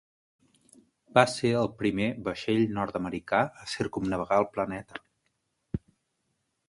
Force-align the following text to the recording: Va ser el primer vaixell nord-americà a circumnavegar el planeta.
Va 1.17 1.23
ser 1.33 1.51
el 1.59 1.69
primer 1.81 2.07
vaixell 2.29 2.63
nord-americà 2.79 3.43
a 3.65 3.69
circumnavegar 3.75 4.41
el 4.45 4.49
planeta. 4.57 5.03